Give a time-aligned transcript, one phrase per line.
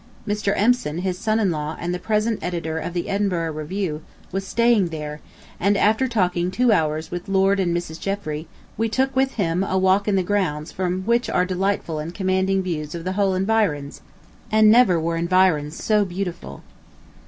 [0.27, 0.51] Mr.
[0.57, 4.87] Empson, his son in law and the president editor of the Edinburgh Review, was staying
[4.87, 5.21] there,
[5.59, 7.99] and after talking two hours with Lord and Mrs.
[7.99, 8.47] Jeffrey
[8.79, 12.63] we took with him a walk in the grounds from which are delightful and commanding
[12.63, 14.01] views of the whole environs,
[14.51, 16.63] and never were environs so beautiful.